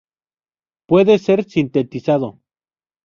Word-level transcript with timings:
Puede 0.87 1.19
ser 1.19 1.43
sintetizado. 1.47 2.39